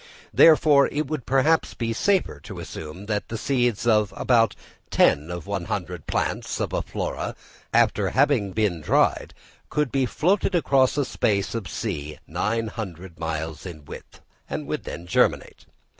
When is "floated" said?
10.07-10.55